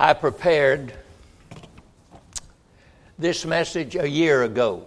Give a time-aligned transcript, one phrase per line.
[0.00, 0.92] I prepared
[3.18, 4.86] this message a year ago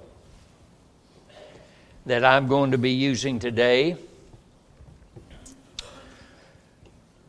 [2.05, 3.97] that I'm going to be using today.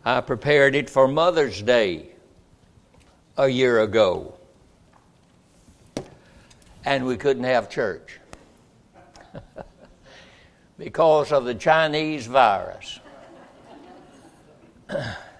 [0.04, 2.06] I prepared it for Mother's Day
[3.36, 4.34] a year ago,
[6.84, 8.20] and we couldn't have church
[10.78, 13.00] because of the Chinese virus.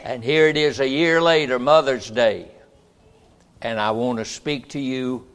[0.00, 2.48] And here it is a year later, Mother's Day.
[3.62, 5.26] And I want to speak to you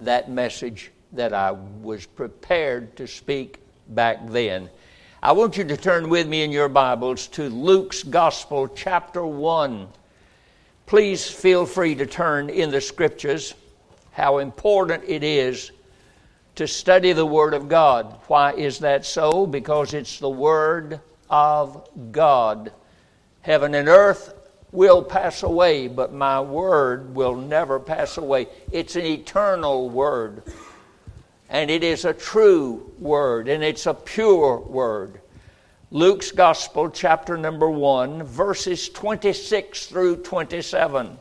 [0.00, 4.68] that message that I was prepared to speak back then.
[5.22, 9.86] I want you to turn with me in your Bibles to Luke's Gospel, chapter 1.
[10.86, 13.54] Please feel free to turn in the scriptures
[14.10, 15.70] how important it is
[16.56, 18.18] to study the Word of God.
[18.26, 19.46] Why is that so?
[19.46, 22.72] Because it's the Word of God.
[23.42, 24.34] Heaven and earth
[24.72, 28.46] will pass away, but my word will never pass away.
[28.70, 30.42] It's an eternal word.
[31.48, 35.20] And it is a true word, and it's a pure word.
[35.90, 41.18] Luke's Gospel, chapter number 1, verses 26 through 27.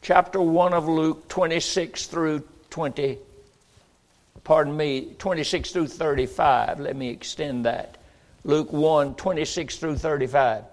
[0.00, 3.18] Chapter 1 of Luke, 26 through 20,
[4.44, 6.80] pardon me, 26 through 35.
[6.80, 7.99] Let me extend that.
[8.44, 10.64] Luke 1 26 through 35.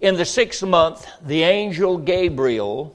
[0.00, 2.94] In the sixth month, the angel Gabriel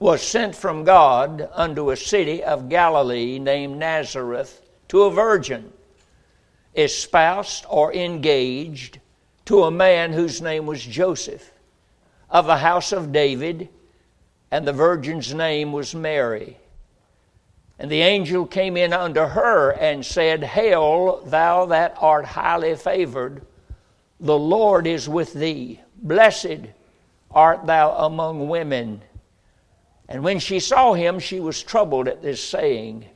[0.00, 5.72] was sent from God unto a city of Galilee named Nazareth to a virgin,
[6.74, 8.98] espoused or engaged
[9.44, 11.52] to a man whose name was Joseph,
[12.28, 13.68] of the house of David,
[14.50, 16.58] and the virgin's name was Mary.
[17.82, 23.44] And the angel came in unto her and said, Hail, thou that art highly favored,
[24.20, 25.80] the Lord is with thee.
[25.96, 26.60] Blessed
[27.32, 29.02] art thou among women.
[30.08, 33.06] And when she saw him, she was troubled at this saying,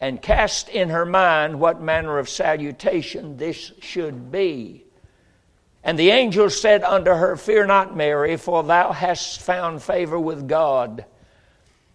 [0.00, 4.82] and cast in her mind what manner of salutation this should be.
[5.84, 10.48] And the angel said unto her, Fear not, Mary, for thou hast found favor with
[10.48, 11.04] God.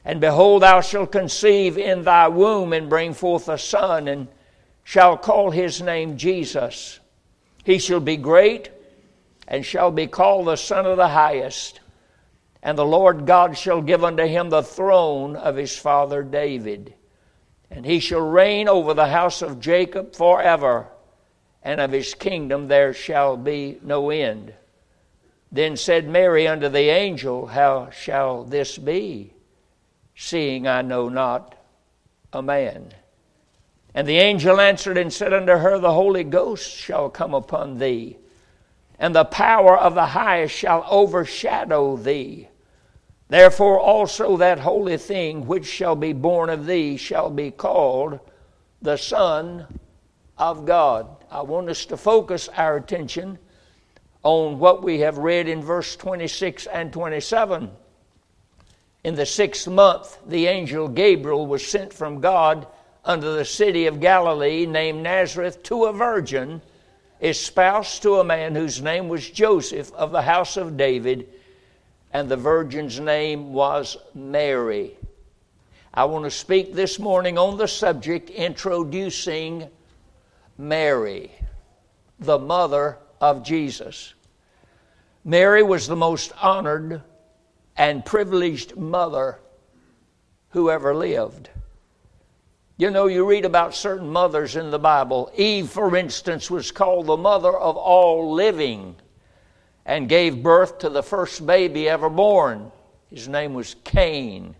[0.05, 4.27] And behold, thou shalt conceive in thy womb and bring forth a son, and
[4.83, 6.99] shall call his name Jesus.
[7.63, 8.69] He shall be great,
[9.47, 11.79] and shall be called the Son of the Highest.
[12.61, 16.93] And the Lord God shall give unto him the throne of his father David.
[17.71, 20.87] And he shall reign over the house of Jacob forever,
[21.63, 24.53] and of his kingdom there shall be no end.
[25.51, 29.34] Then said Mary unto the angel, How shall this be?
[30.15, 31.55] Seeing I know not
[32.31, 32.93] a man.
[33.93, 38.17] And the angel answered and said unto her, The Holy Ghost shall come upon thee,
[38.99, 42.49] and the power of the highest shall overshadow thee.
[43.27, 48.19] Therefore also that holy thing which shall be born of thee shall be called
[48.81, 49.65] the Son
[50.37, 51.07] of God.
[51.31, 53.39] I want us to focus our attention
[54.23, 57.71] on what we have read in verse 26 and 27.
[59.05, 62.65] In the sixth month, the angel Gabriel was sent from God
[63.03, 66.59] unto the city of Galilee named Nazareth to a virgin,
[67.21, 71.29] espoused to a man whose name was Joseph of the house of David,
[72.13, 74.97] and the virgin's name was Mary.
[75.93, 79.69] I want to speak this morning on the subject introducing
[80.57, 81.31] Mary,
[82.19, 84.15] the mother of Jesus.
[85.23, 87.03] Mary was the most honored
[87.77, 89.39] and privileged mother
[90.49, 91.49] who ever lived.
[92.77, 95.31] You know, you read about certain mothers in the Bible.
[95.35, 98.95] Eve, for instance, was called the mother of all living
[99.85, 102.71] and gave birth to the first baby ever born.
[103.09, 104.55] His name was Cain.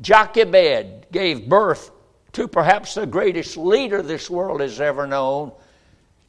[0.00, 1.90] Jochebed gave birth
[2.32, 5.52] to perhaps the greatest leader this world has ever known,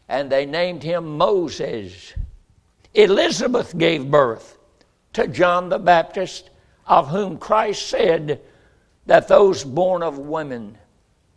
[0.09, 2.13] and they named him Moses.
[2.93, 4.57] Elizabeth gave birth
[5.13, 6.49] to John the Baptist,
[6.85, 8.41] of whom Christ said
[9.05, 10.77] that those born of women,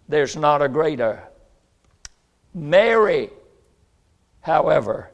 [0.09, 1.23] there's not a greater.
[2.53, 3.31] Mary,
[4.41, 5.11] however,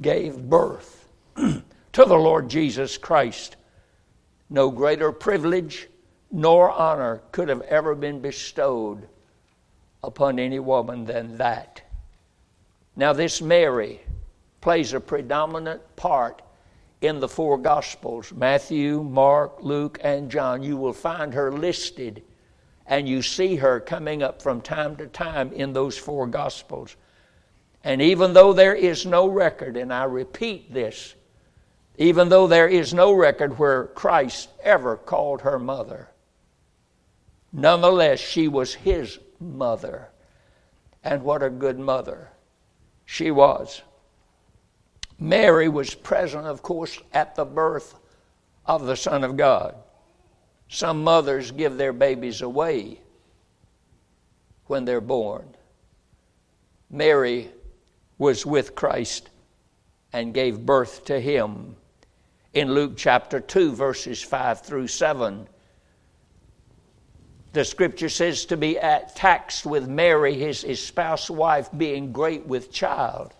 [0.00, 1.62] gave birth to
[1.92, 3.56] the Lord Jesus Christ.
[4.48, 5.88] No greater privilege
[6.30, 9.06] nor honor could have ever been bestowed
[10.02, 11.82] upon any woman than that.
[12.96, 14.00] Now, this Mary
[14.60, 16.42] plays a predominant part
[17.02, 20.62] in the four Gospels Matthew, Mark, Luke, and John.
[20.62, 22.22] You will find her listed,
[22.86, 26.96] and you see her coming up from time to time in those four Gospels.
[27.84, 31.14] And even though there is no record, and I repeat this,
[31.98, 36.08] even though there is no record where Christ ever called her mother.
[37.52, 40.08] Nonetheless, she was his mother.
[41.04, 42.30] And what a good mother
[43.04, 43.82] she was.
[45.18, 47.94] Mary was present, of course, at the birth
[48.66, 49.74] of the Son of God.
[50.68, 53.00] Some mothers give their babies away
[54.66, 55.54] when they're born.
[56.90, 57.50] Mary
[58.18, 59.30] was with Christ
[60.12, 61.76] and gave birth to him.
[62.54, 65.48] In Luke chapter 2, verses 5 through 7,
[67.52, 72.72] the scripture says to be at taxed with Mary, his, spouse wife, being great with
[72.72, 73.34] child.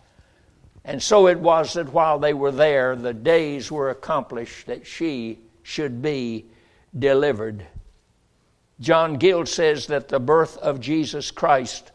[0.85, 5.39] And so it was that while they were there, the days were accomplished that she
[5.63, 6.47] should be
[6.99, 7.67] delivered.
[8.81, 11.93] John Gill says that the birth of Jesus Christ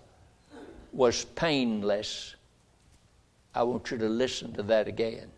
[0.93, 2.35] was painless.
[3.53, 5.29] I want you to listen to that again.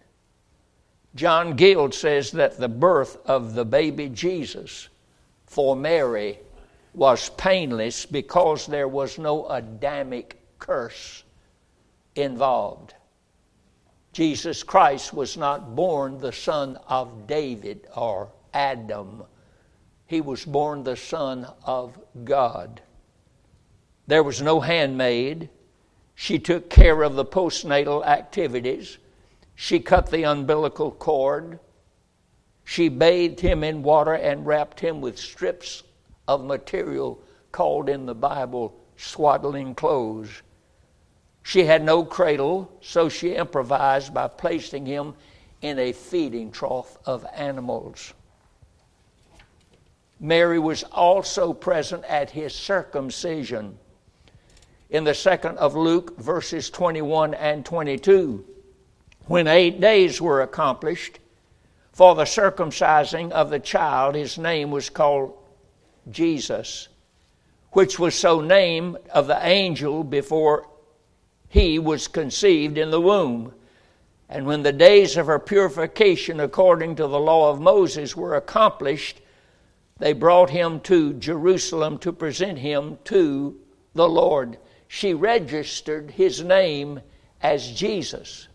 [1.16, 4.90] John Gill says that the birth of the baby Jesus
[5.48, 6.38] for Mary
[6.94, 11.24] was painless because there was no Adamic curse
[12.16, 12.94] involved.
[14.20, 19.24] Jesus Christ was not born the son of David or Adam.
[20.08, 22.82] He was born the son of God.
[24.08, 25.48] There was no handmaid.
[26.16, 28.98] She took care of the postnatal activities.
[29.56, 31.58] She cut the umbilical cord.
[32.66, 35.84] She bathed him in water and wrapped him with strips
[36.28, 37.24] of material
[37.54, 40.42] called in the Bible swaddling clothes.
[41.50, 45.16] She had no cradle, so she improvised by placing him
[45.64, 48.14] in a feeding trough of animals.
[50.20, 53.80] Mary was also present at his circumcision.
[54.92, 58.46] In the second of Luke, verses 21 and 22,
[59.26, 61.18] when eight days were accomplished
[61.92, 65.36] for the circumcising of the child, his name was called
[66.12, 66.90] Jesus,
[67.72, 70.68] which was so named of the angel before
[71.50, 73.54] he was conceived in the womb.
[74.30, 79.20] And when the days of her purification according to the law of Moses were accomplished,
[79.98, 83.60] they brought him to Jerusalem to present him to
[83.96, 84.58] the Lord.
[84.88, 87.02] She registered his name
[87.42, 88.48] as Jesus,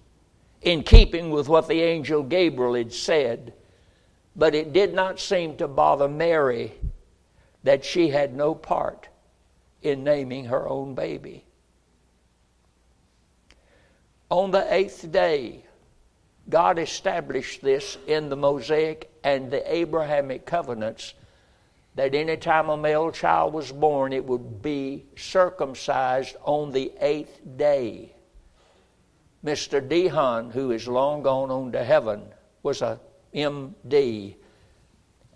[0.62, 3.52] in keeping with what the angel Gabriel had said.
[4.36, 6.72] But it did not seem to bother Mary
[7.64, 9.08] that she had no part
[9.82, 11.44] in naming her own baby.
[14.34, 15.62] On the eighth day,
[16.48, 21.14] God established this in the Mosaic and the Abrahamic covenants
[21.94, 27.42] that any time a male child was born, it would be circumcised on the eighth
[27.56, 28.12] day.
[29.44, 29.80] Mr.
[29.80, 32.24] DeHaan, who is long gone on to heaven,
[32.64, 32.98] was a
[33.32, 34.34] MD.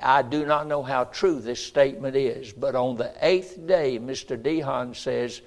[0.00, 4.37] I do not know how true this statement is, but on the eighth day, Mr.
[4.37, 5.41] DeHaan says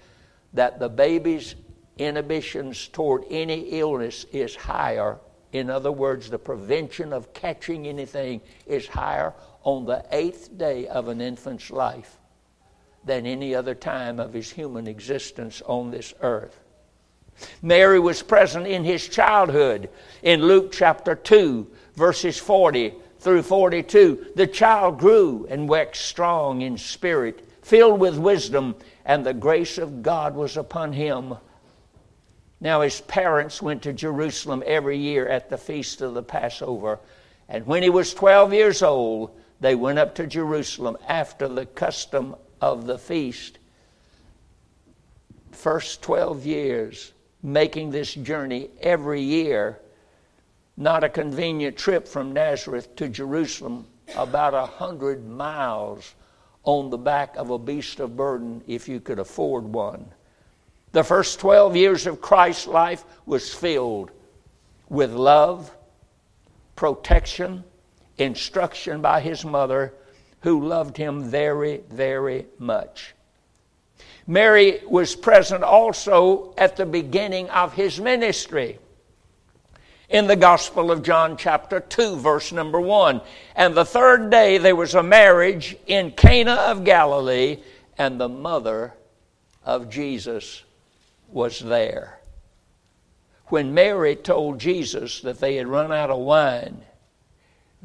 [0.53, 1.53] that the baby's
[1.97, 5.19] inhibitions toward any illness is higher.
[5.51, 9.33] In other words, the prevention of catching anything is higher
[9.63, 12.17] on the eighth day of an infant's life
[13.03, 16.59] than any other time of his human existence on this earth.
[17.61, 19.89] Mary was present in his childhood
[20.21, 24.27] in Luke chapter 2, verses 40 through 42.
[24.35, 30.03] The child grew and waxed strong in spirit, filled with wisdom, and the grace of
[30.03, 31.35] God was upon him.
[32.61, 36.99] Now, his parents went to Jerusalem every year at the feast of the Passover.
[37.49, 42.35] And when he was 12 years old, they went up to Jerusalem after the custom
[42.61, 43.57] of the feast.
[45.51, 49.79] First 12 years, making this journey every year.
[50.77, 56.13] Not a convenient trip from Nazareth to Jerusalem, about a hundred miles
[56.63, 60.05] on the back of a beast of burden if you could afford one.
[60.91, 64.11] The first 12 years of Christ's life was filled
[64.89, 65.73] with love,
[66.75, 67.63] protection,
[68.17, 69.93] instruction by his mother,
[70.41, 73.13] who loved him very, very much.
[74.27, 78.77] Mary was present also at the beginning of his ministry.
[80.09, 83.21] In the Gospel of John, chapter 2, verse number 1.
[83.55, 87.59] And the third day there was a marriage in Cana of Galilee,
[87.97, 88.93] and the mother
[89.63, 90.63] of Jesus
[91.31, 92.19] was there.
[93.47, 96.83] When Mary told Jesus that they had run out of wine,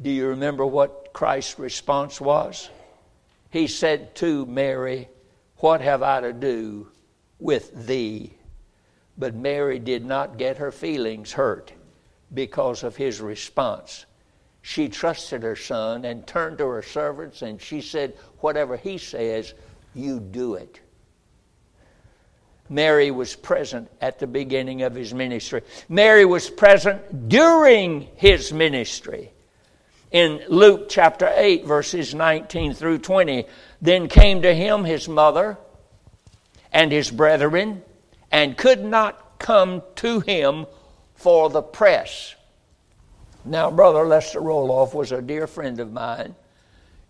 [0.01, 2.69] do you remember what Christ's response was?
[3.49, 5.09] He said to Mary,
[5.57, 6.89] What have I to do
[7.39, 8.33] with thee?
[9.17, 11.73] But Mary did not get her feelings hurt.
[12.33, 14.05] because of his response.
[14.61, 19.53] She trusted her son and turned to her servants and she said, Whatever he says,
[19.93, 20.79] you do it.
[22.69, 25.61] Mary was present at the beginning of his ministry.
[25.87, 29.31] Mary was present during his ministry.
[30.11, 33.45] In Luke chapter 8, verses 19 through 20,
[33.81, 35.57] then came to him his mother
[36.71, 37.81] and his brethren,
[38.31, 40.65] and could not come to him
[41.15, 42.35] for the press.
[43.45, 46.35] Now, Brother Lester Roloff was a dear friend of mine,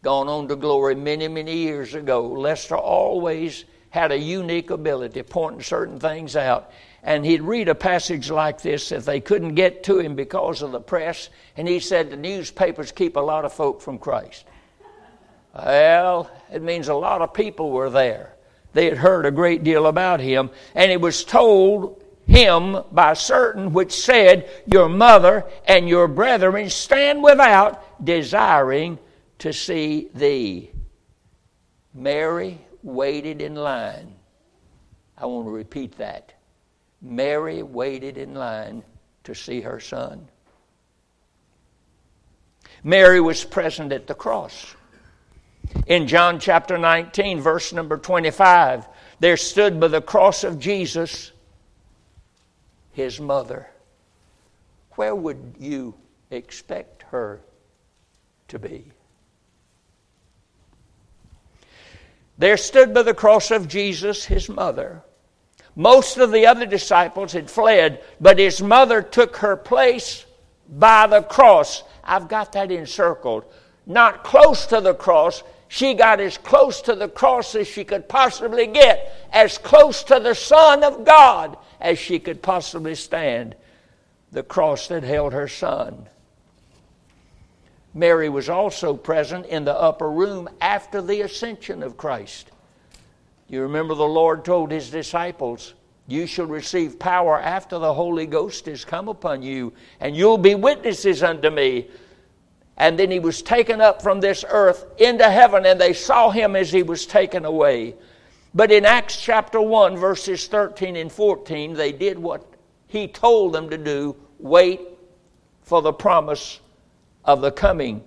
[0.04, 2.28] gone on to glory many, many years ago.
[2.28, 3.66] Lester always
[3.98, 6.72] had a unique ability pointing certain things out.
[7.02, 10.72] And he'd read a passage like this that they couldn't get to him because of
[10.72, 11.30] the press.
[11.56, 14.46] And he said the newspapers keep a lot of folk from Christ.
[15.56, 18.36] Well, it means a lot of people were there.
[18.74, 20.52] They had heard a great deal about him.
[20.76, 27.24] And it was told him by certain which said, Your mother and your brethren stand
[27.24, 29.00] without, desiring
[29.40, 30.72] to see thee.
[31.96, 34.14] Mary waited in line.
[35.18, 36.34] I want to repeat that.
[37.02, 38.84] Mary waited in line
[39.24, 40.28] to see her son.
[42.84, 44.76] Mary was present at the cross.
[45.88, 48.88] In John chapter 19, verse number 25,
[49.20, 51.32] there stood by the cross of Jesus
[52.92, 53.70] his mother.
[54.92, 55.94] Where would you
[56.32, 57.42] expect her
[58.48, 58.92] to be?
[62.38, 65.02] There stood by the cross of Jesus his mother.
[65.76, 70.26] Most of the other disciples had fled, but his mother took her place
[70.70, 71.84] by the cross.
[72.04, 73.46] I've got that encircled.
[73.86, 75.44] Not close to the cross.
[75.68, 80.20] She got as close to the cross as she could possibly get, as close to
[80.20, 83.56] the Son of God as she could possibly stand.
[84.32, 86.10] The cross that held her son.
[87.98, 92.52] Mary was also present in the upper room after the ascension of Christ.
[93.50, 95.74] You remember the Lord told his disciples,
[96.08, 100.54] You shall receive power after the Holy Ghost is come upon you, and you'll be
[100.54, 101.88] witnesses unto me.
[102.78, 106.56] And then he was taken up from this earth into heaven, and they saw him
[106.56, 107.96] as he was taken away.
[108.54, 112.46] But in Acts chapter 1, verses 13 and 14, they did what
[112.86, 114.82] he told them to do wait
[115.64, 116.60] for the promise
[117.28, 118.02] of the coming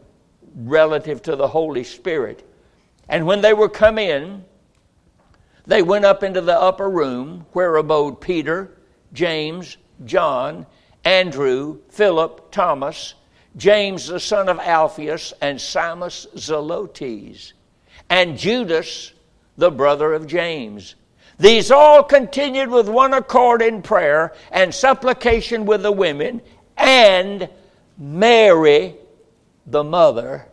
[0.56, 2.44] relative to the Holy Spirit.
[3.08, 4.44] And when they were come in,
[5.66, 8.76] they went up into the upper room where abode Peter,
[9.12, 10.66] James, John,
[11.04, 13.14] Andrew, Philip, Thomas,
[13.56, 17.52] James the son of Alphaeus, and Simon Zelotes,
[18.08, 19.12] and Judas,
[19.56, 20.94] the brother of James.
[21.38, 26.42] These all continued with one accord in prayer and supplication with the women,
[26.76, 27.48] and
[27.98, 28.96] Mary,
[29.70, 30.46] the mother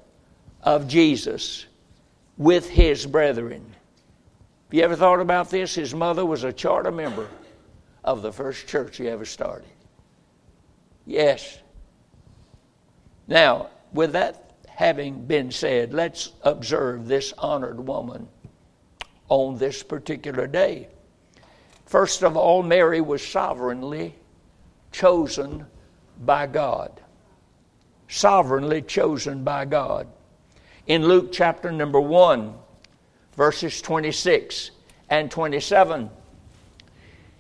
[0.61, 1.65] of Jesus,
[2.37, 3.65] with his brethren.
[4.65, 5.75] Have you ever thought about this?
[5.75, 7.27] His mother was a charter member
[8.03, 9.69] of the first church he ever started.
[11.05, 11.59] Yes.
[13.27, 18.27] Now, with that having been said, let's observe this honored woman
[19.29, 20.89] on this particular day.
[21.85, 24.13] First of all, Mary was sovereignly
[24.91, 25.65] chosen
[26.19, 27.01] by God.
[28.07, 30.07] Sovereignly chosen by God.
[30.85, 32.53] In Luke chapter number 1,
[33.35, 34.71] verses 26
[35.09, 36.09] and 27,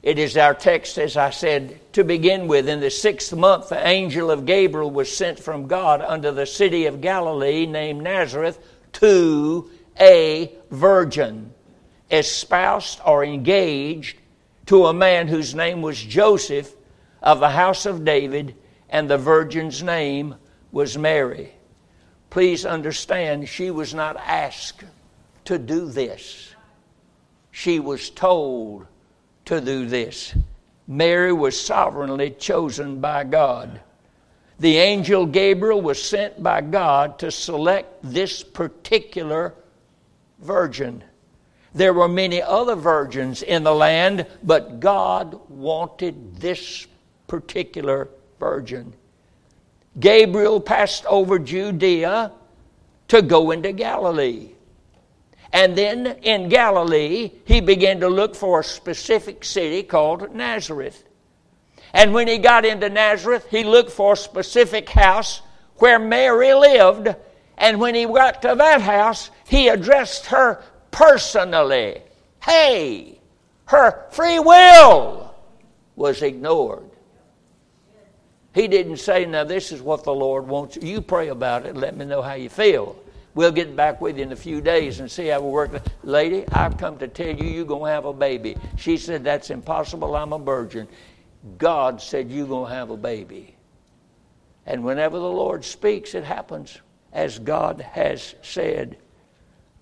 [0.03, 2.69] it is our text, as I said, to begin with.
[2.69, 6.85] In the sixth month, the angel of Gabriel was sent from God unto the city
[6.85, 8.59] of Galilee named Nazareth
[8.93, 9.69] to
[9.99, 11.53] a virgin
[12.11, 14.17] espoused or engaged
[14.67, 16.73] to a man whose name was Joseph
[17.21, 18.55] of the house of David,
[18.89, 20.35] and the virgin's name
[20.71, 21.53] was Mary.
[22.29, 24.83] Please understand, she was not asked
[25.45, 26.53] to do this,
[27.51, 28.85] she was told
[29.45, 30.35] to do this.
[30.87, 33.81] Mary was sovereignly chosen by God.
[34.59, 39.53] The angel Gabriel was sent by God to select this particular
[40.39, 41.03] virgin.
[41.73, 46.87] There were many other virgins in the land, but God wanted this
[47.27, 48.09] particular
[48.39, 48.93] virgin.
[49.99, 52.31] Gabriel passed over Judea
[53.07, 54.51] to go into Galilee.
[55.53, 61.03] And then in Galilee, he began to look for a specific city called Nazareth.
[61.93, 65.41] And when he got into Nazareth, he looked for a specific house
[65.77, 67.15] where Mary lived.
[67.57, 70.61] And when he got to that house, he addressed her
[70.91, 72.01] personally.
[72.43, 73.19] Hey,
[73.65, 75.33] her free will
[75.95, 76.86] was ignored.
[78.57, 80.77] He didn't say, Now, this is what the Lord wants.
[80.77, 81.77] You pray about it.
[81.77, 82.99] Let me know how you feel.
[83.35, 85.79] We'll get back with you in a few days and see how we work.
[86.01, 88.57] Lady, I've come to tell you you're going to have a baby.
[88.75, 90.15] She said, That's impossible.
[90.15, 90.87] I'm a virgin.
[91.59, 93.55] God said, You're going to have a baby.
[94.65, 96.81] And whenever the Lord speaks, it happens
[97.13, 98.97] as God has said.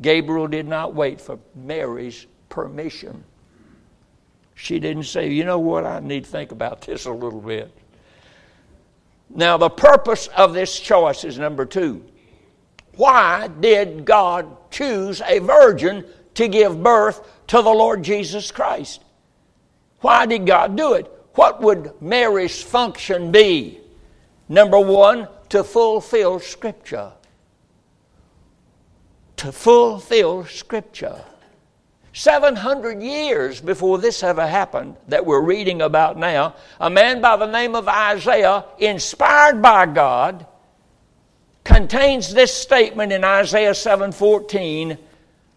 [0.01, 3.23] Gabriel did not wait for Mary's permission.
[4.53, 5.85] She didn't say, You know what?
[5.85, 7.71] I need to think about this a little bit.
[9.35, 12.03] Now, the purpose of this choice is number two.
[12.95, 19.03] Why did God choose a virgin to give birth to the Lord Jesus Christ?
[19.99, 21.11] Why did God do it?
[21.33, 23.81] What would Mary's function be?
[24.47, 27.11] Number one, to fulfill Scripture.
[29.37, 31.21] To fulfill Scripture.
[32.15, 37.45] 700 years before this ever happened, that we're reading about now, a man by the
[37.45, 40.47] name of Isaiah, inspired by God,
[41.65, 44.97] contains this statement in Isaiah 7:14,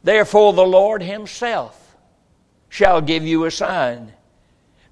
[0.02, 1.96] therefore the Lord himself
[2.68, 4.12] shall give you a sign.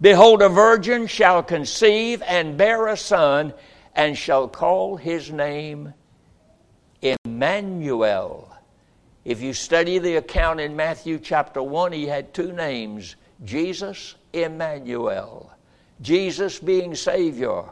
[0.00, 3.52] Behold a virgin shall conceive and bear a son
[3.92, 5.94] and shall call his name
[7.02, 8.45] Emmanuel.
[9.26, 15.50] If you study the account in Matthew chapter 1, he had two names Jesus, Emmanuel.
[16.00, 17.64] Jesus being Savior,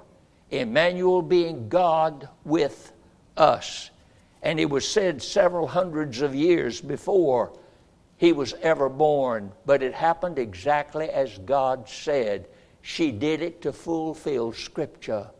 [0.51, 2.93] Emmanuel being God with
[3.37, 3.91] us.
[4.43, 7.57] And it was said several hundreds of years before
[8.17, 12.49] he was ever born, but it happened exactly as God said.
[12.83, 15.31] She did it to fulfill Scripture.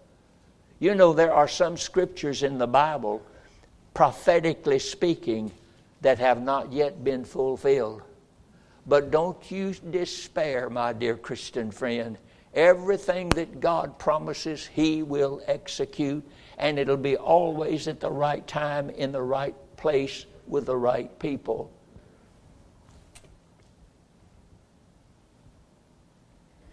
[0.79, 3.21] You know, there are some scriptures in the Bible,
[3.95, 5.51] prophetically speaking,
[6.05, 8.03] that have not yet been fulfilled.
[8.87, 12.19] But don't you despair, my dear Christian friend.
[12.53, 16.23] Everything that God promises, He will execute,
[16.59, 21.19] and it'll be always at the right time, in the right place, with the right
[21.19, 21.73] people.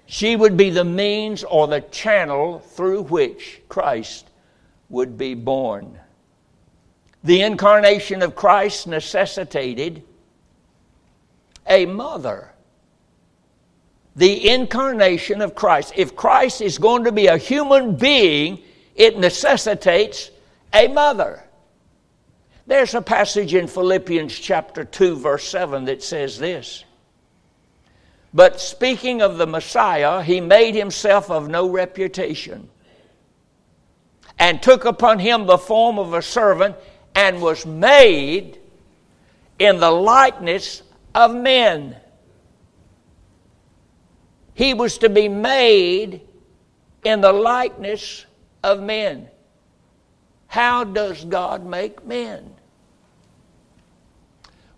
[0.08, 4.29] She would be the means or the channel through which Christ
[4.89, 5.97] would be born.
[7.23, 10.03] The incarnation of Christ necessitated
[11.67, 12.51] a mother.
[14.15, 15.93] The incarnation of Christ.
[15.95, 18.62] If Christ is going to be a human being,
[18.95, 20.31] it necessitates
[20.73, 21.43] a mother.
[22.67, 26.84] There's a passage in Philippians chapter 2, verse 7 that says this.
[28.34, 32.69] But speaking of the Messiah, he made himself of no reputation
[34.39, 36.75] and took upon him the form of a servant
[37.15, 38.58] and was made
[39.60, 41.95] in the likeness of men.
[44.54, 46.21] He was to be made
[47.04, 48.26] in the likeness
[48.63, 49.28] of men.
[50.47, 52.54] How does God make men?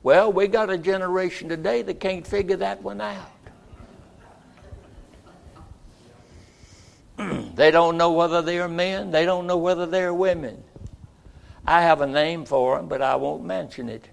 [0.03, 3.31] Well, we got a generation today that can't figure that one out.
[7.55, 10.61] they don't know whether they're men, they don't know whether they're women.
[11.65, 14.09] I have a name for them, but I won't mention it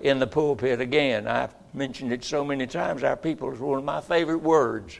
[0.00, 1.26] in the pulpit again.
[1.26, 3.02] I've mentioned it so many times.
[3.02, 4.98] Our people is one of my favorite words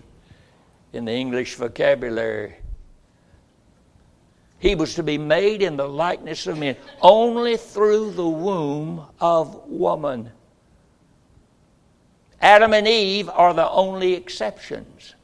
[0.92, 2.56] in the English vocabulary.
[4.58, 9.68] He was to be made in the likeness of men, only through the womb of
[9.68, 10.30] woman.
[12.40, 15.14] Adam and Eve are the only exceptions.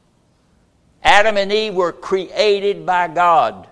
[1.03, 3.67] Adam and Eve were created by God.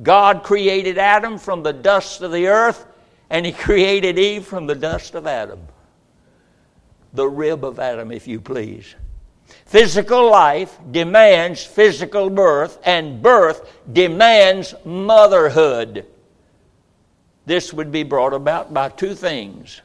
[0.00, 2.86] God created Adam from the dust of the earth,
[3.28, 5.60] and He created Eve from the dust of Adam.
[7.12, 8.94] The rib of Adam, if you please.
[9.66, 16.06] Physical life demands physical birth, and birth demands motherhood.
[17.44, 19.82] This would be brought about by two things.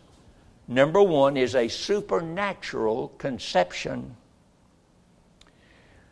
[0.67, 4.15] Number one is a supernatural conception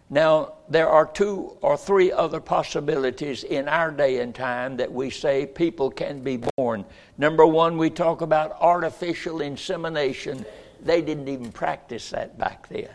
[0.09, 5.09] now, there are two or three other possibilities in our day and time that we
[5.09, 6.85] say people can be born.
[7.17, 10.45] Number one, we talk about artificial insemination.
[10.83, 12.89] They didn't even practice that back then.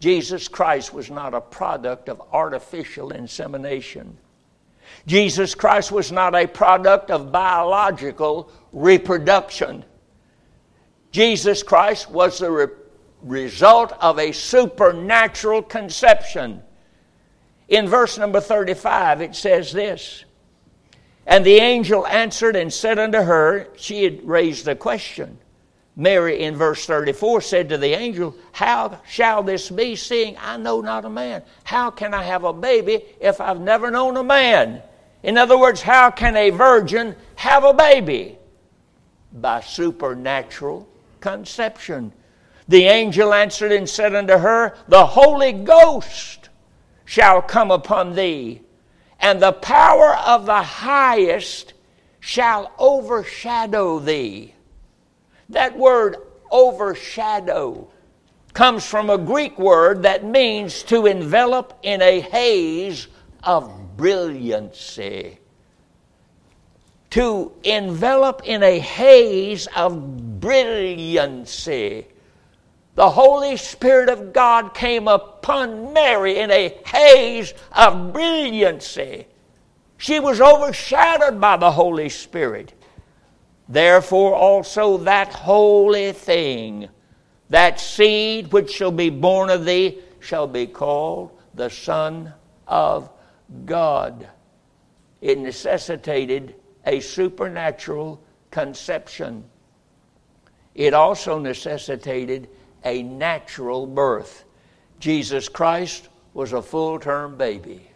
[0.00, 4.16] Jesus Christ was not a product of artificial insemination.
[5.06, 9.84] Jesus Christ was not a product of biological reproduction.
[11.10, 12.50] Jesus Christ was the
[13.24, 16.62] result of a supernatural conception.
[17.68, 20.24] In verse number 35, it says this
[21.26, 25.38] And the angel answered and said unto her, She had raised the question,
[25.96, 30.80] Mary in verse 34 said to the angel, How shall this be, seeing I know
[30.80, 31.42] not a man?
[31.64, 34.82] How can I have a baby if I've never known a man?
[35.22, 38.38] In other words, how can a virgin have a baby?
[39.32, 40.86] By supernatural
[41.20, 42.12] conception.
[42.68, 46.48] The angel answered and said unto her, The Holy Ghost
[47.04, 48.62] shall come upon thee,
[49.20, 51.74] and the power of the highest
[52.20, 54.54] shall overshadow thee.
[55.50, 56.16] That word
[56.50, 57.88] overshadow
[58.54, 63.08] comes from a Greek word that means to envelop in a haze
[63.42, 65.38] of brilliancy.
[67.10, 72.06] To envelop in a haze of brilliancy.
[72.94, 79.26] The Holy Spirit of God came upon Mary in a haze of brilliancy.
[79.96, 82.72] She was overshadowed by the Holy Spirit.
[83.68, 86.88] Therefore, also that holy thing,
[87.50, 92.32] that seed which shall be born of thee, shall be called the Son
[92.66, 93.10] of
[93.64, 94.28] God.
[95.20, 96.54] It necessitated
[96.86, 99.44] a supernatural conception.
[100.74, 102.48] It also necessitated
[102.84, 104.44] a natural birth.
[105.00, 107.90] Jesus Christ was a full term baby,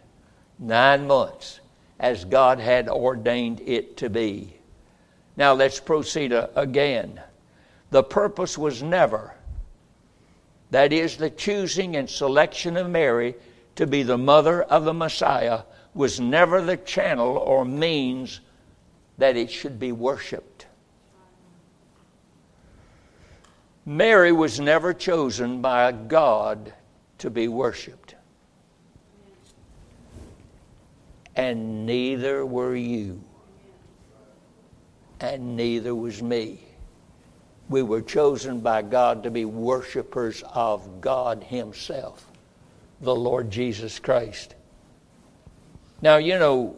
[0.57, 1.59] nine months,
[1.99, 4.55] as God had ordained it to be.
[5.37, 7.21] Now let's proceed again.
[7.91, 9.33] The purpose was never,
[10.71, 13.35] that is, the choosing and selection of Mary
[13.75, 15.61] to be the mother of the Messiah,
[15.93, 18.41] was never the channel or means
[19.17, 20.65] that it should be worshiped.
[23.89, 26.71] Mary was never chosen by God
[27.17, 28.13] to be worshiped.
[31.35, 33.23] And neither were you
[35.19, 36.63] and neither was me.
[37.67, 42.27] We were chosen by God to be worshipers of God Himself,
[43.01, 44.53] the Lord Jesus Christ.
[46.03, 46.77] Now, you know,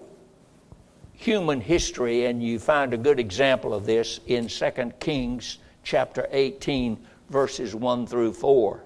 [1.12, 6.98] human history, and you find a good example of this in 2 Kings chapter 18,
[7.30, 8.84] verses 1 through 4.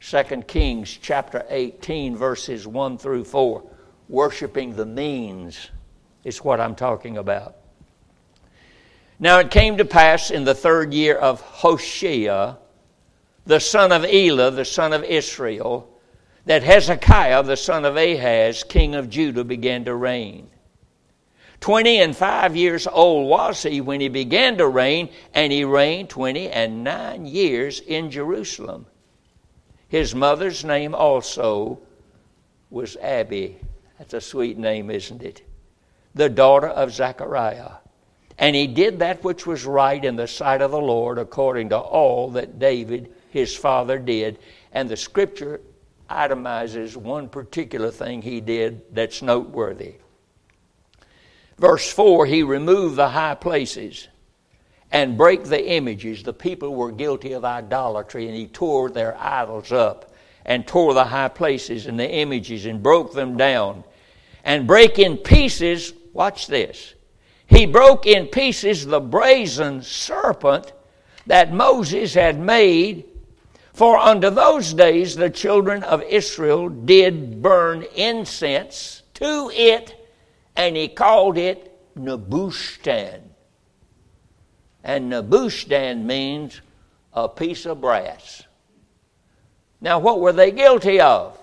[0.00, 3.62] 2 Kings chapter 18, verses 1 through 4.
[4.08, 5.70] Worshipping the means
[6.22, 7.56] is what I'm talking about.
[9.18, 12.56] Now it came to pass in the third year of Hoshea,
[13.46, 15.88] the son of Elah, the son of Israel,
[16.44, 20.48] that Hezekiah, the son of Ahaz, king of Judah, began to reign.
[21.60, 26.10] Twenty and five years old was he when he began to reign, and he reigned
[26.10, 28.86] twenty and nine years in Jerusalem.
[29.88, 31.80] His mother's name also
[32.70, 33.56] was Abi.
[33.98, 35.42] That's a sweet name, isn't it?
[36.14, 37.76] The daughter of Zechariah.
[38.38, 41.78] And he did that which was right in the sight of the Lord according to
[41.78, 44.38] all that David his father did.
[44.72, 45.60] And the scripture
[46.10, 49.94] itemizes one particular thing he did that's noteworthy.
[51.58, 54.08] Verse 4 He removed the high places
[54.92, 56.22] and break the images.
[56.22, 60.14] The people were guilty of idolatry, and he tore their idols up
[60.44, 63.84] and tore the high places and the images and broke them down
[64.44, 65.92] and break in pieces.
[66.12, 66.94] Watch this
[67.46, 70.72] he broke in pieces the brazen serpent
[71.26, 73.04] that Moses had made.
[73.72, 80.05] For unto those days the children of Israel did burn incense to it,
[80.56, 83.20] and he called it Nebuchadnezzar.
[84.82, 86.60] And Nebuchadnezzar means
[87.12, 88.44] a piece of brass.
[89.80, 91.38] Now, what were they guilty of?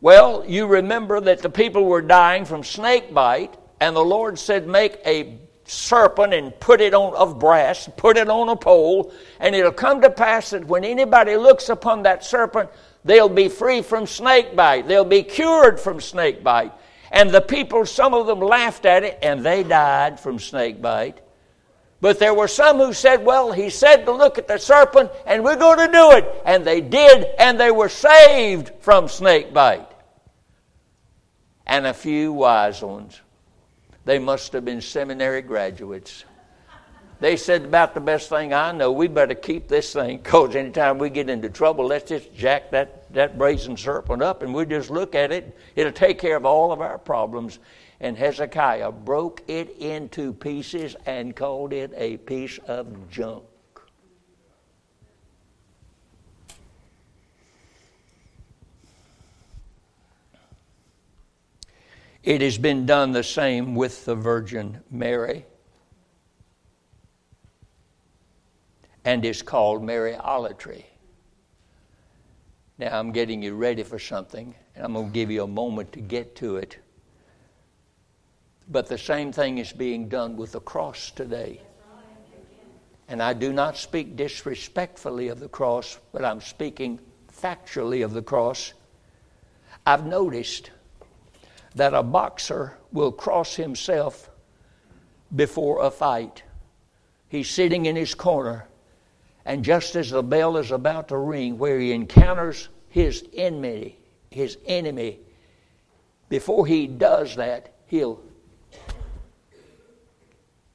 [0.00, 4.66] Well, you remember that the people were dying from snake bite, and the Lord said,
[4.66, 9.54] Make a serpent and put it on of brass, put it on a pole, and
[9.54, 12.70] it'll come to pass that when anybody looks upon that serpent,
[13.04, 14.88] they'll be free from snake bite.
[14.88, 16.72] They'll be cured from snake bite.
[17.10, 21.20] And the people, some of them laughed at it, and they died from snake bite.
[22.00, 25.44] But there were some who said, Well, he said to look at the serpent, and
[25.44, 26.42] we're going to do it.
[26.44, 29.88] And they did, and they were saved from snake bite.
[31.66, 33.20] And a few wise ones
[34.04, 36.24] they must have been seminary graduates.
[37.20, 40.98] They said about the best thing I know, we better keep this thing because anytime
[40.98, 44.90] we get into trouble, let's just jack that, that brazen serpent up and we'll just
[44.90, 45.56] look at it.
[45.76, 47.58] It'll take care of all of our problems.
[48.00, 53.44] And Hezekiah broke it into pieces and called it a piece of junk.
[62.22, 65.46] It has been done the same with the Virgin Mary.
[69.04, 70.84] and is called Mariolatry.
[72.80, 75.92] Now I'm getting you ready for something, and I'm going to give you a moment
[75.92, 76.78] to get to it.
[78.70, 81.60] But the same thing is being done with the cross today.
[83.06, 86.98] And I do not speak disrespectfully of the cross, but I'm speaking
[87.30, 88.72] factually of the cross.
[89.84, 90.70] I've noticed
[91.74, 94.30] that a boxer will cross himself
[95.36, 96.44] before a fight.
[97.28, 98.68] He's sitting in his corner,
[99.44, 103.96] and just as the bell is about to ring, where he encounters his enemy,
[104.30, 105.18] his enemy,
[106.28, 108.20] before he does that, he'll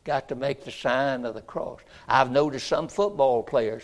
[0.03, 1.81] got to make the sign of the cross.
[2.07, 3.83] I've noticed some football players,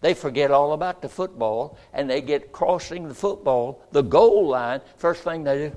[0.00, 4.80] they forget all about the football and they get crossing the football, the goal line,
[4.96, 5.76] first thing they do.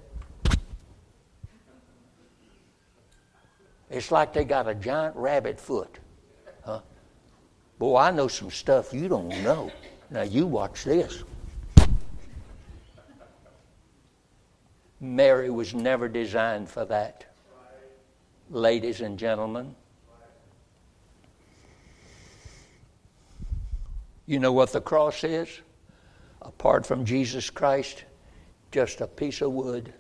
[3.90, 6.00] It's like they got a giant rabbit foot.
[7.84, 9.70] Boy, I know some stuff you don't know.
[10.10, 11.22] Now you watch this.
[15.02, 17.26] Mary was never designed for that.
[18.50, 19.76] Ladies and gentlemen,
[24.28, 25.50] You know what the cross is?
[26.42, 28.06] Apart from Jesus Christ,
[28.72, 29.94] just a piece of wood.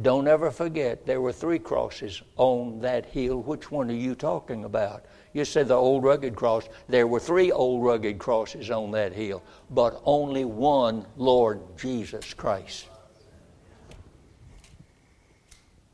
[0.00, 3.42] Don't ever forget, there were three crosses on that hill.
[3.42, 5.04] Which one are you talking about?
[5.32, 6.68] You said the old rugged cross.
[6.88, 12.86] There were three old rugged crosses on that hill, but only one Lord Jesus Christ.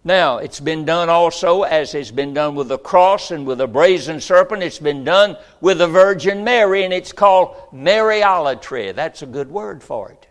[0.05, 3.67] Now, it's been done also, as has been done with the cross and with the
[3.67, 8.95] brazen serpent, it's been done with the Virgin Mary, and it's called Mariolatry.
[8.95, 10.29] That's a good word for it.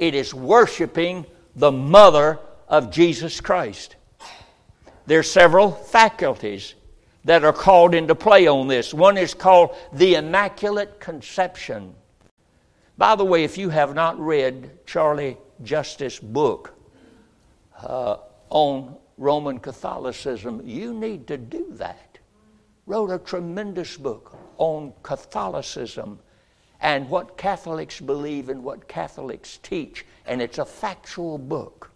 [0.00, 3.94] It is worshiping the mother of Jesus Christ.
[5.06, 6.74] There are several faculties
[7.28, 8.94] that are called into play on this.
[8.94, 11.94] One is called the Immaculate Conception.
[12.96, 16.72] By the way, if you have not read Charlie Justice's book,
[17.82, 18.16] uh,
[18.48, 22.18] on Roman Catholicism, you need to do that.
[22.86, 26.20] Wrote a tremendous book on Catholicism
[26.80, 31.90] and what Catholics believe and what Catholics teach, and it's a factual book.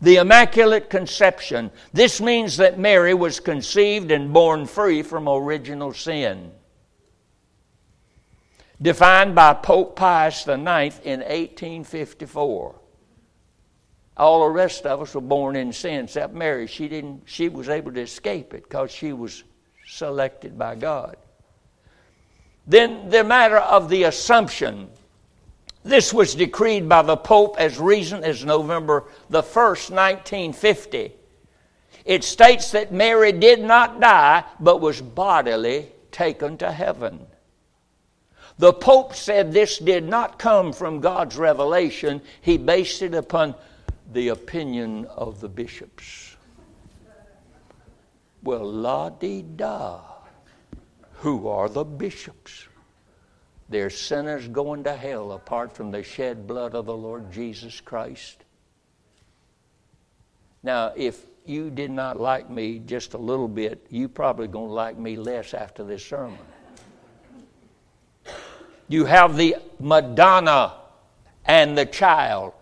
[0.00, 1.70] The Immaculate Conception.
[1.92, 6.52] This means that Mary was conceived and born free from original sin.
[8.80, 10.60] Defined by Pope Pius IX
[11.04, 12.76] in 1854.
[14.16, 16.66] All the rest of us were born in sin, except Mary.
[16.66, 17.22] She didn't.
[17.26, 19.42] She was able to escape it because she was
[19.86, 21.16] selected by God.
[22.66, 24.90] Then the matter of the Assumption.
[25.84, 31.12] This was decreed by the Pope as recent as November the 1st, 1950.
[32.04, 37.26] It states that Mary did not die, but was bodily taken to heaven.
[38.58, 42.20] The Pope said this did not come from God's revelation.
[42.40, 43.54] He based it upon
[44.12, 46.36] the opinion of the bishops.
[48.42, 50.00] Well, la di da.
[51.20, 52.66] Who are the bishops?
[53.68, 58.44] They're sinners going to hell apart from the shed blood of the Lord Jesus Christ.
[60.62, 64.74] Now, if you did not like me just a little bit, you probably going to
[64.74, 66.38] like me less after this sermon.
[68.88, 70.74] You have the Madonna
[71.44, 72.54] and the child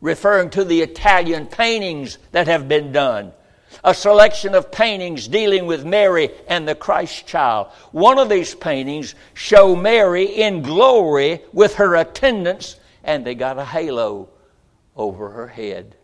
[0.00, 3.32] referring to the Italian paintings that have been done.
[3.84, 7.68] A selection of paintings dealing with Mary and the Christ child.
[7.92, 13.64] One of these paintings show Mary in glory with her attendants, and they got a
[13.64, 14.28] halo
[14.96, 15.96] over her head.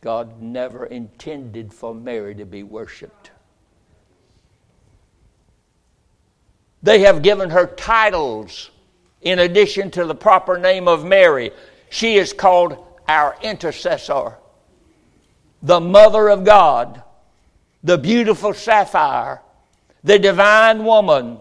[0.00, 3.32] God never intended for Mary to be worshiped.
[6.82, 8.70] They have given her titles
[9.22, 11.50] in addition to the proper name of Mary.
[11.90, 12.76] She is called
[13.08, 14.36] our intercessor,
[15.62, 17.02] the mother of God,
[17.82, 19.42] the beautiful sapphire,
[20.04, 21.38] the divine woman,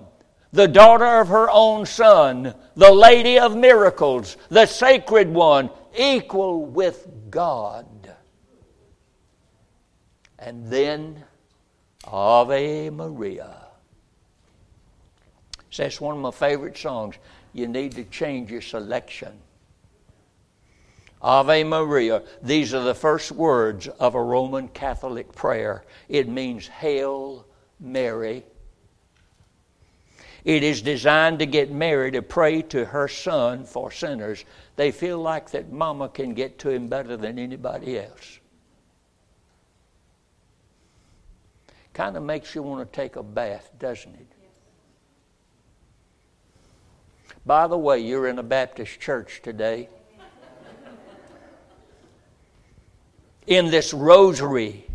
[0.51, 7.07] the daughter of her own son, the lady of miracles, the sacred one, equal with
[7.29, 7.85] God.
[10.39, 11.23] And then
[12.05, 13.65] Ave Maria.
[15.75, 17.15] That's one of my favorite songs.
[17.53, 19.33] You need to change your selection.
[21.21, 22.23] Ave Maria.
[22.41, 25.83] These are the first words of a Roman Catholic prayer.
[26.07, 27.45] It means Hail
[27.79, 28.43] Mary.
[30.43, 34.45] It is designed to get Mary to pray to her son for sinners.
[34.75, 38.39] They feel like that mama can get to him better than anybody else.
[41.93, 44.27] Kind of makes you want to take a bath, doesn't it?
[47.45, 49.89] By the way, you're in a Baptist church today.
[53.47, 54.85] In this rosary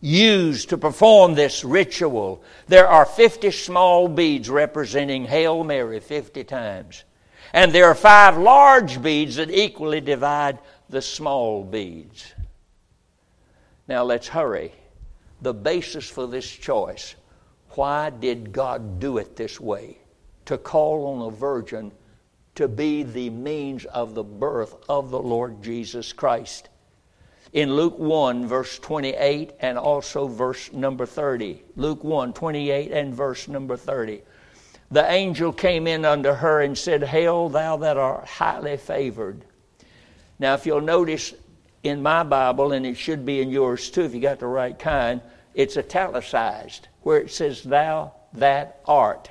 [0.00, 7.04] used to perform this ritual, there are 50 small beads representing Hail Mary 50 times.
[7.52, 12.32] And there are five large beads that equally divide the small beads.
[13.86, 14.72] Now let's hurry.
[15.40, 17.14] The basis for this choice
[17.74, 19.98] why did God do it this way?
[20.46, 21.92] To call on a virgin
[22.54, 26.68] to be the means of the birth of the Lord Jesus Christ.
[27.52, 31.62] In Luke 1, verse 28, and also verse number 30.
[31.76, 34.22] Luke 1, 28, and verse number 30.
[34.90, 39.44] The angel came in unto her and said, Hail, thou that art highly favored.
[40.38, 41.34] Now, if you'll notice
[41.82, 44.78] in my Bible, and it should be in yours too if you got the right
[44.78, 45.20] kind,
[45.54, 49.30] it's italicized where it says, Thou that art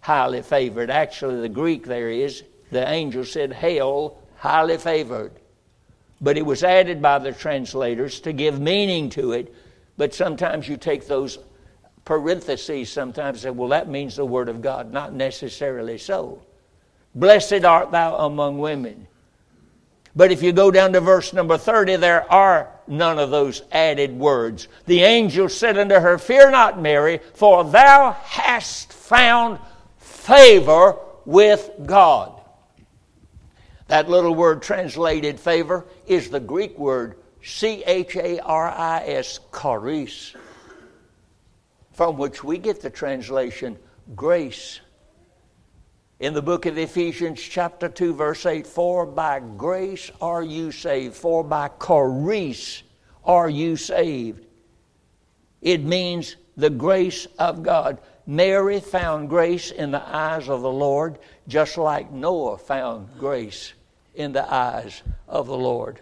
[0.00, 0.90] highly favored.
[0.90, 5.32] Actually, the Greek there is, the angel said, Hail, highly favored.
[6.20, 9.54] But it was added by the translators to give meaning to it.
[9.96, 11.38] But sometimes you take those
[12.04, 14.92] parentheses sometimes and say, well, that means the Word of God.
[14.92, 16.42] Not necessarily so.
[17.14, 19.06] Blessed art thou among women.
[20.16, 24.18] But if you go down to verse number 30, there are none of those added
[24.18, 24.66] words.
[24.86, 29.60] The angel said unto her, Fear not, Mary, for thou hast found
[29.98, 32.37] favor with God.
[33.88, 39.40] That little word translated favor is the Greek word C H A R I S,
[39.58, 40.34] charis,
[41.92, 43.78] from which we get the translation
[44.14, 44.80] grace
[46.20, 51.14] in the book of Ephesians, chapter 2, verse 8 For by grace are you saved,
[51.14, 52.82] for by charis
[53.24, 54.44] are you saved.
[55.62, 58.00] It means the grace of God.
[58.26, 63.72] Mary found grace in the eyes of the Lord, just like Noah found grace
[64.18, 66.00] in the eyes of the Lord.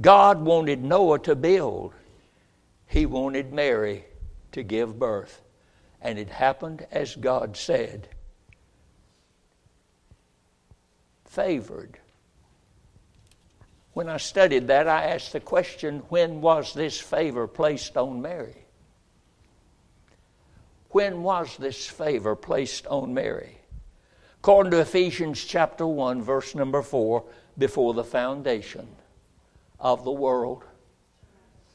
[0.00, 1.92] God wanted Noah to build,
[2.86, 4.04] He wanted Mary
[4.52, 5.40] to give birth.
[6.00, 8.08] And it happened as God said.
[11.34, 11.98] favored.
[13.92, 18.66] When I studied that, I asked the question when was this favor placed on Mary?
[20.90, 23.58] When was this favor placed on Mary?
[24.44, 27.24] According to Ephesians chapter 1, verse number 4,
[27.56, 28.86] before the foundation
[29.80, 30.64] of the world,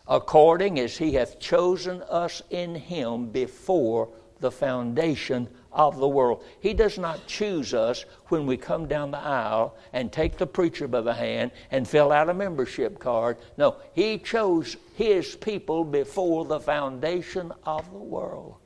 [0.08, 6.44] according as he hath chosen us in him before the foundation of the world.
[6.60, 10.88] He does not choose us when we come down the aisle and take the preacher
[10.88, 13.38] by the hand and fill out a membership card.
[13.58, 18.58] No, He chose His people before the foundation of the world,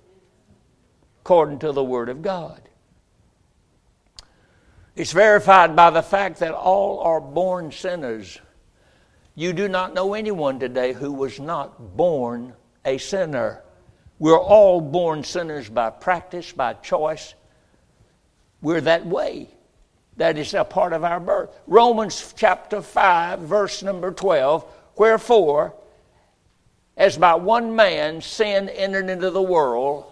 [1.21, 2.67] according to the Word of God.
[4.95, 8.39] It's verified by the fact that all are born sinners.
[9.34, 12.53] You do not know anyone today who was not born
[12.86, 13.63] a sinner.
[14.19, 17.34] We're all born sinners by practice, by choice.
[18.62, 19.49] We're that way.
[20.17, 21.49] That is a part of our birth.
[21.65, 24.63] Romans chapter 5, verse number 12.
[24.95, 25.73] Wherefore,
[26.95, 30.06] as by one man sin entered into the world,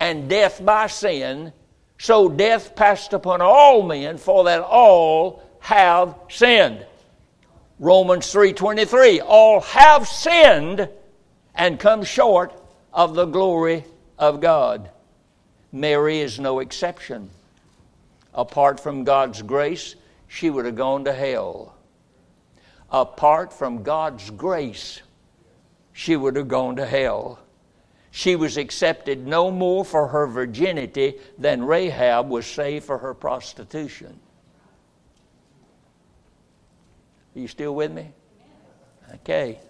[0.00, 1.52] and death by sin,
[1.98, 6.84] so death passed upon all men, for that all have sinned.
[7.78, 10.88] Romans 3:23 all have sinned
[11.54, 12.52] and come short
[12.92, 13.84] of the glory
[14.18, 14.90] of God.
[15.72, 17.30] Mary is no exception.
[18.32, 19.94] Apart from God's grace,
[20.28, 21.74] she would have gone to hell.
[22.90, 25.02] Apart from God's grace,
[25.92, 27.38] she would have gone to hell.
[28.16, 34.18] She was accepted no more for her virginity than Rahab was saved for her prostitution.
[37.36, 38.08] Are you still with me?
[39.16, 39.60] Okay.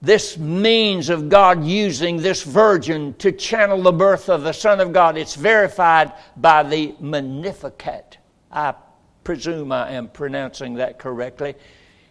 [0.00, 4.94] this means of God using this virgin to channel the birth of the Son of
[4.94, 5.18] God.
[5.18, 8.16] It's verified by the Magnificat.
[8.50, 8.74] I
[9.22, 11.56] presume I am pronouncing that correctly.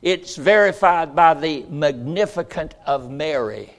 [0.03, 3.73] It's verified by the Magnificat of Mary.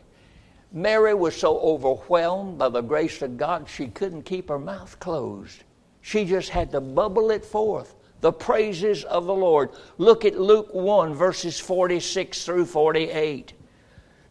[0.73, 5.63] Mary was so overwhelmed by the grace of God, she couldn't keep her mouth closed.
[6.01, 7.95] She just had to bubble it forth.
[8.23, 9.69] The praises of the Lord.
[9.99, 13.53] Look at Luke 1, verses 46 through 48.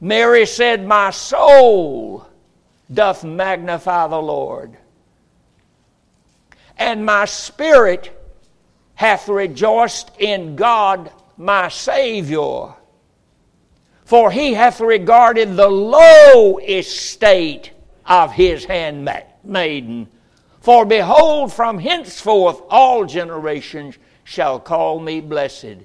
[0.02, 2.28] Mary said, My soul
[2.91, 4.76] doth magnify the Lord,
[6.76, 8.20] and my spirit
[8.96, 12.73] hath rejoiced in God my Savior.
[14.05, 17.71] For he hath regarded the low estate
[18.05, 20.07] of his handmaiden.
[20.59, 25.77] For behold, from henceforth all generations shall call me blessed.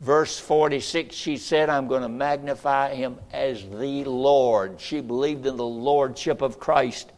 [0.00, 4.80] Verse 46, she said, I'm going to magnify him as the Lord.
[4.80, 7.12] She believed in the Lordship of Christ.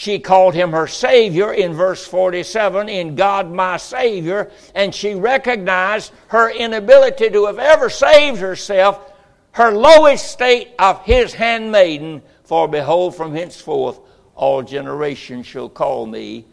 [0.00, 6.12] She called him her Savior in verse 47, in God my Savior, and she recognized
[6.28, 9.12] her inability to have ever saved herself,
[9.52, 12.22] her lowest state of his handmaiden.
[12.44, 14.00] For behold, from henceforth
[14.34, 16.46] all generations shall call me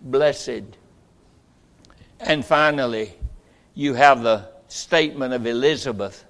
[0.00, 0.62] blessed.
[2.20, 3.12] And finally,
[3.74, 6.24] you have the statement of Elizabeth.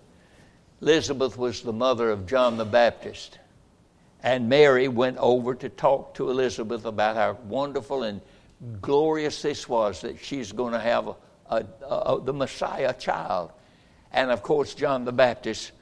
[0.82, 3.38] Elizabeth was the mother of John the Baptist.
[4.22, 8.20] And Mary went over to talk to Elizabeth about how wonderful and
[8.80, 11.14] glorious this was that she's going to have a,
[11.50, 13.52] a, a, the Messiah child.
[14.12, 15.72] And of course, John the Baptist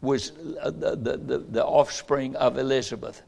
[0.00, 3.22] was uh, the, the, the offspring of Elizabeth.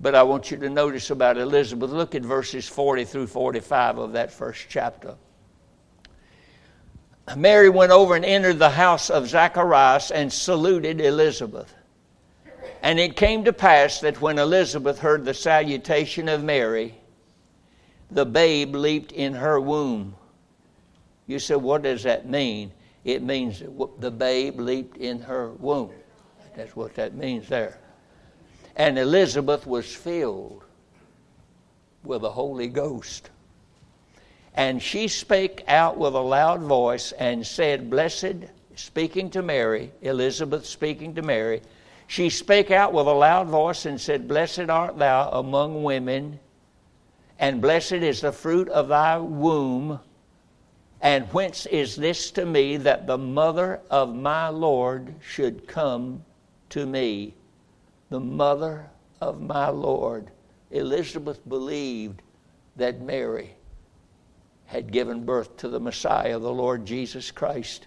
[0.00, 1.90] But I want you to notice about Elizabeth.
[1.90, 5.16] Look at verses 40 through 45 of that first chapter.
[7.36, 11.74] Mary went over and entered the house of Zacharias and saluted Elizabeth.
[12.82, 16.94] And it came to pass that when Elizabeth heard the salutation of Mary,
[18.10, 20.14] the babe leaped in her womb.
[21.26, 22.72] You said, what does that mean?
[23.04, 23.62] It means
[23.98, 25.90] the babe leaped in her womb.
[26.56, 27.78] That's what that means there.
[28.76, 30.62] And Elizabeth was filled
[32.04, 33.30] with the Holy Ghost.
[34.54, 40.66] And she spake out with a loud voice and said, Blessed, speaking to Mary, Elizabeth
[40.66, 41.60] speaking to Mary,
[42.08, 46.40] she spake out with a loud voice and said, Blessed art thou among women,
[47.38, 50.00] and blessed is the fruit of thy womb.
[51.00, 56.24] And whence is this to me that the mother of my Lord should come
[56.70, 57.34] to me?
[58.10, 58.90] the mother
[59.20, 60.30] of my Lord.
[60.70, 62.22] Elizabeth believed
[62.76, 63.54] that Mary
[64.66, 67.86] had given birth to the Messiah, the Lord Jesus Christ.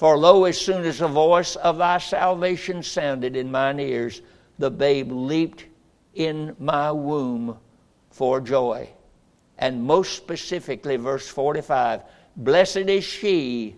[0.00, 4.22] For lo, as soon as the voice of thy salvation sounded in mine ears,
[4.58, 5.66] the babe leaped
[6.14, 7.58] in my womb
[8.08, 8.88] for joy.
[9.58, 12.00] And most specifically, verse 45
[12.34, 13.76] Blessed is she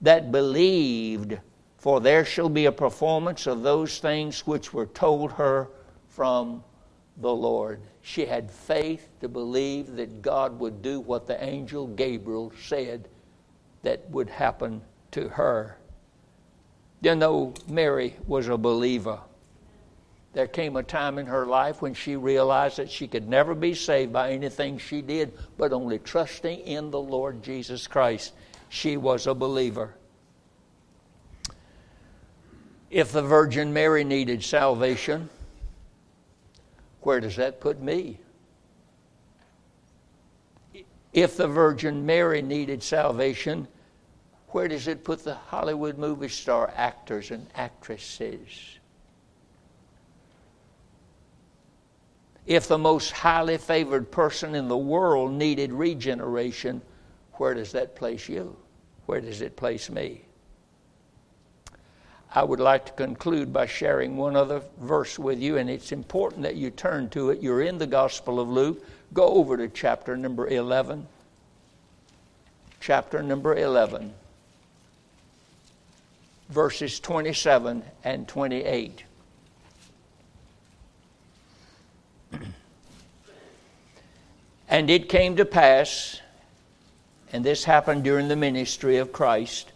[0.00, 1.38] that believed
[1.76, 5.68] for there shall be a performance of those things which were told her
[6.08, 6.64] from
[7.18, 7.82] the Lord.
[8.00, 13.10] She had faith to believe that God would do what the angel Gabriel said
[13.82, 14.80] that would happen
[15.12, 15.76] to her.
[17.00, 19.20] You know, Mary was a believer.
[20.32, 23.74] There came a time in her life when she realized that she could never be
[23.74, 28.34] saved by anything she did, but only trusting in the Lord Jesus Christ.
[28.68, 29.94] She was a believer.
[32.90, 35.28] If the Virgin Mary needed salvation,
[37.00, 38.20] where does that put me?
[41.12, 43.66] If the Virgin Mary needed salvation,
[44.50, 48.78] where does it put the Hollywood movie star actors and actresses?
[52.46, 56.80] If the most highly favored person in the world needed regeneration,
[57.34, 58.56] where does that place you?
[59.04, 60.22] Where does it place me?
[62.34, 66.42] I would like to conclude by sharing one other verse with you, and it's important
[66.42, 67.42] that you turn to it.
[67.42, 68.84] You're in the Gospel of Luke.
[69.12, 71.06] Go over to chapter number 11.
[72.80, 74.14] Chapter number 11,
[76.48, 79.04] verses 27 and 28.
[84.68, 86.20] and it came to pass,
[87.32, 89.72] and this happened during the ministry of Christ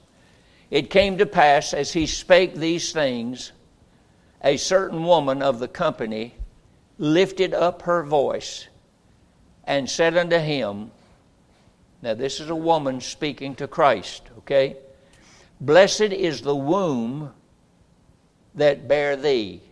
[0.73, 3.53] it came to pass, as he spake these things,
[4.43, 6.35] a certain woman of the company
[6.97, 8.68] lifted up her voice
[9.64, 10.91] and said unto him,
[12.01, 14.79] Now, this is a woman speaking to Christ, okay?
[15.63, 17.33] Blessed is the womb
[18.57, 19.63] that bare thee,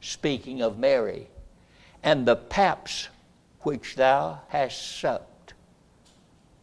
[0.00, 1.28] speaking of Mary,
[2.02, 3.10] and the paps
[3.60, 5.52] which thou hast sucked,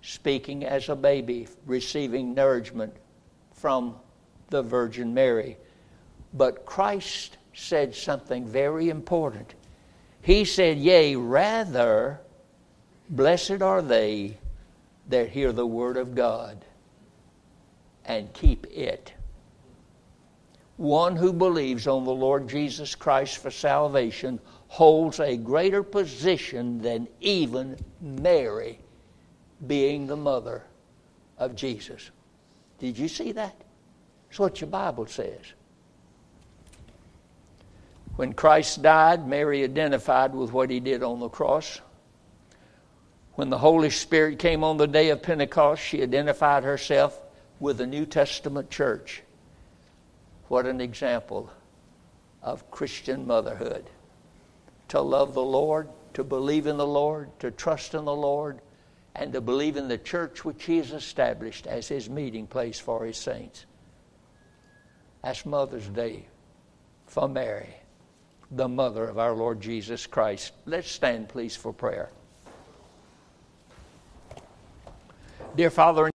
[0.01, 2.95] speaking as a baby receiving nourishment
[3.53, 3.97] from
[4.49, 5.57] the Virgin Mary.
[6.33, 9.53] But Christ said something very important.
[10.23, 12.19] He said, Yea, rather,
[13.11, 14.39] blessed are they
[15.07, 16.65] that hear the word of God
[18.07, 19.13] and keep it.
[20.77, 27.07] One who believes on the Lord Jesus Christ for salvation holds a greater position than
[27.21, 28.79] even Mary
[29.67, 30.63] being the mother
[31.37, 32.11] of Jesus.
[32.79, 33.55] Did you see that?
[34.27, 35.53] That's what your Bible says.
[38.17, 41.79] When Christ died, Mary identified with what he did on the cross.
[43.33, 47.19] When the Holy Spirit came on the day of Pentecost, she identified herself
[47.59, 49.23] with the New Testament church.
[50.47, 51.49] What an example
[52.41, 53.89] of Christian motherhood.
[54.89, 58.59] To love the Lord, to believe in the Lord, to trust in the Lord,
[59.15, 63.05] and to believe in the church which He has established as His meeting place for
[63.05, 63.65] His saints.
[65.23, 66.27] That's Mother's Day
[67.07, 67.73] for Mary,
[68.51, 70.53] the mother of our Lord Jesus Christ.
[70.65, 72.09] Let's stand, please, for prayer.
[75.55, 76.11] Dear Father,